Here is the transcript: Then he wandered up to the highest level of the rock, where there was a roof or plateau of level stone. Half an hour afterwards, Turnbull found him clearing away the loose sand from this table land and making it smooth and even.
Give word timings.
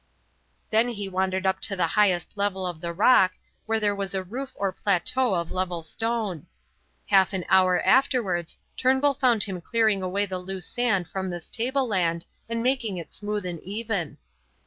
Then 0.71 0.87
he 0.89 1.07
wandered 1.07 1.45
up 1.45 1.59
to 1.61 1.75
the 1.75 1.85
highest 1.93 2.35
level 2.35 2.65
of 2.65 2.81
the 2.81 2.91
rock, 2.91 3.33
where 3.67 3.79
there 3.79 3.95
was 3.95 4.15
a 4.15 4.23
roof 4.23 4.53
or 4.55 4.71
plateau 4.71 5.35
of 5.35 5.51
level 5.51 5.83
stone. 5.83 6.47
Half 7.09 7.33
an 7.33 7.45
hour 7.49 7.79
afterwards, 7.83 8.57
Turnbull 8.75 9.13
found 9.13 9.43
him 9.43 9.61
clearing 9.61 10.01
away 10.01 10.25
the 10.25 10.39
loose 10.39 10.65
sand 10.65 11.07
from 11.07 11.29
this 11.29 11.51
table 11.51 11.87
land 11.87 12.25
and 12.49 12.63
making 12.63 12.97
it 12.97 13.13
smooth 13.13 13.45
and 13.45 13.59
even. 13.59 14.17